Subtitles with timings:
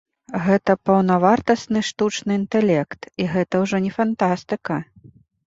[0.45, 4.81] Гэта паўнавартасны штучны інтэлект, і гэта ўжо не фантастыка.